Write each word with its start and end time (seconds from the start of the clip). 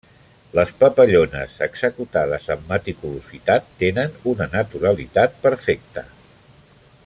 Les 0.59 0.69
papallones, 0.83 1.57
executades 1.65 2.49
amb 2.55 2.65
meticulositat, 2.73 3.69
tenen 3.83 4.17
una 4.33 4.49
naturalitat 4.57 5.39
perfecta. 5.47 6.07